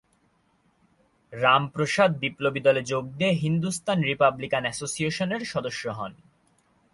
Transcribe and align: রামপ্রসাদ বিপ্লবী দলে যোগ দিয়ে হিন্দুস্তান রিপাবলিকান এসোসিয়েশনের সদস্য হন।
রামপ্রসাদ 1.33 2.11
বিপ্লবী 2.19 2.61
দলে 2.67 2.81
যোগ 2.91 3.03
দিয়ে 3.17 3.31
হিন্দুস্তান 3.43 3.97
রিপাবলিকান 4.09 4.63
এসোসিয়েশনের 4.65 5.41
সদস্য 5.45 5.83
হন। 5.89 6.13